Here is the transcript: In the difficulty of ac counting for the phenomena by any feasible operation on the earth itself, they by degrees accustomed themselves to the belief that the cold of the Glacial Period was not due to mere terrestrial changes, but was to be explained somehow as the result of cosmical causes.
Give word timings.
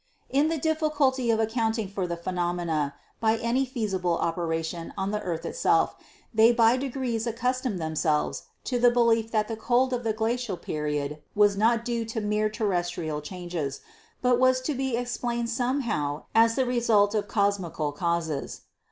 In 0.31 0.47
the 0.47 0.57
difficulty 0.57 1.29
of 1.29 1.39
ac 1.39 1.51
counting 1.53 1.87
for 1.87 2.07
the 2.07 2.17
phenomena 2.17 2.95
by 3.19 3.37
any 3.37 3.67
feasible 3.67 4.17
operation 4.17 4.95
on 4.97 5.11
the 5.11 5.21
earth 5.21 5.45
itself, 5.45 5.95
they 6.33 6.51
by 6.51 6.75
degrees 6.75 7.27
accustomed 7.27 7.79
themselves 7.79 8.45
to 8.63 8.79
the 8.79 8.89
belief 8.89 9.29
that 9.29 9.47
the 9.47 9.55
cold 9.55 9.93
of 9.93 10.03
the 10.03 10.11
Glacial 10.11 10.57
Period 10.57 11.21
was 11.35 11.55
not 11.55 11.85
due 11.85 12.03
to 12.05 12.19
mere 12.19 12.49
terrestrial 12.49 13.21
changes, 13.21 13.81
but 14.23 14.39
was 14.39 14.59
to 14.61 14.73
be 14.73 14.97
explained 14.97 15.51
somehow 15.51 16.23
as 16.33 16.55
the 16.55 16.65
result 16.65 17.13
of 17.13 17.27
cosmical 17.27 17.91
causes. 17.91 18.61